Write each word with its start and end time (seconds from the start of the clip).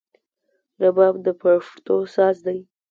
رباب 0.81 1.15
د 1.25 1.27
پښتو 1.41 1.95
ساز 2.15 2.37
دی 2.45 2.59